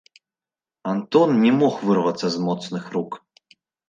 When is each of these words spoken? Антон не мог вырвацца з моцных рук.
Антон 0.93 1.29
не 1.43 1.51
мог 1.59 1.75
вырвацца 1.89 2.27
з 2.37 2.41
моцных 2.47 2.89
рук. 2.95 3.11